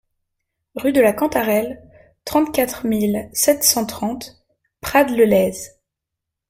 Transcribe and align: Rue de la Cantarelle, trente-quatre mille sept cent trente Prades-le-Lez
Rue 0.73 0.93
de 0.93 0.99
la 0.99 1.13
Cantarelle, 1.13 1.79
trente-quatre 2.25 2.87
mille 2.87 3.29
sept 3.33 3.63
cent 3.63 3.85
trente 3.85 4.43
Prades-le-Lez 4.79 5.75